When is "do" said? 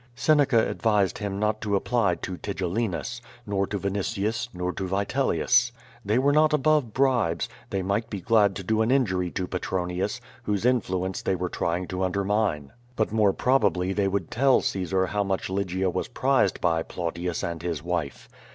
8.63-8.81